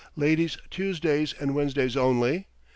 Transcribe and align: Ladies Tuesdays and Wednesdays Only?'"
Ladies 0.15 0.57
Tuesdays 0.71 1.31
and 1.39 1.53
Wednesdays 1.53 1.95
Only?'" 1.95 2.47